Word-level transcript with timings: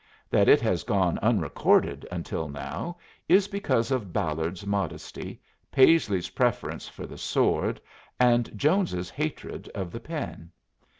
That 0.31 0.47
it 0.49 0.59
has 0.61 0.81
gone 0.83 1.19
unrecorded 1.19 2.07
until 2.11 2.49
now 2.49 2.97
is 3.29 3.47
because 3.47 3.91
of 3.91 4.11
Ballard's 4.11 4.65
modesty, 4.65 5.39
Paisley's 5.71 6.29
preference 6.31 6.87
for 6.87 7.05
the 7.05 7.19
sword, 7.19 7.79
and 8.19 8.51
Jones's 8.57 9.11
hatred 9.11 9.69
of 9.75 9.91
the 9.91 9.99
pen. 9.99 10.51